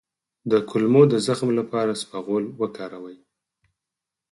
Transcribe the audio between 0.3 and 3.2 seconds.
د کولمو د زخم لپاره اسپغول وکاروئ